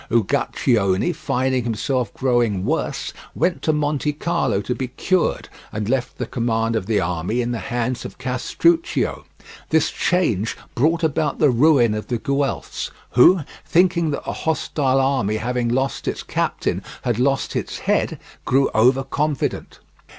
Uguccione, 0.09 1.13
finding 1.13 1.63
himself 1.63 2.11
growing 2.15 2.65
worse, 2.65 3.13
went 3.35 3.61
to 3.61 3.71
Montecarlo 3.71 4.59
to 4.63 4.73
be 4.73 4.87
cured, 4.87 5.47
and 5.71 5.87
left 5.87 6.17
the 6.17 6.25
command 6.25 6.75
of 6.75 6.87
the 6.87 6.99
army 6.99 7.39
in 7.39 7.51
the 7.51 7.59
hands 7.59 8.03
of 8.03 8.17
Castruccio. 8.17 9.25
This 9.69 9.91
change 9.91 10.57
brought 10.73 11.03
about 11.03 11.37
the 11.37 11.51
ruin 11.51 11.93
of 11.93 12.07
the 12.07 12.17
Guelphs, 12.17 12.89
who, 13.11 13.41
thinking 13.63 14.09
that 14.09 14.25
the 14.25 14.33
hostile 14.33 14.99
army 14.99 15.35
having 15.35 15.69
lost 15.69 16.07
its 16.07 16.23
captain 16.23 16.81
had 17.03 17.19
lost 17.19 17.55
its 17.55 17.77
head, 17.77 18.19
grew 18.43 18.71
over 18.73 19.03
confident. 19.03 19.77